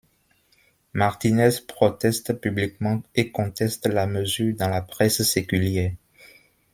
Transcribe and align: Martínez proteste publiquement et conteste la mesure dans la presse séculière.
Martínez 0.93 1.51
proteste 1.67 2.33
publiquement 2.33 3.03
et 3.13 3.29
conteste 3.31 3.85
la 3.85 4.07
mesure 4.07 4.55
dans 4.55 4.67
la 4.67 4.81
presse 4.81 5.21
séculière. 5.21 5.93